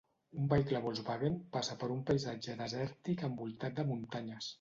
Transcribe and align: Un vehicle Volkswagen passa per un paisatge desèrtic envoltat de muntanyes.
Un 0.43 0.45
vehicle 0.51 0.79
Volkswagen 0.85 1.35
passa 1.57 1.75
per 1.83 1.89
un 1.95 1.99
paisatge 2.07 2.55
desèrtic 2.63 3.23
envoltat 3.29 3.77
de 3.81 3.87
muntanyes. 3.91 4.49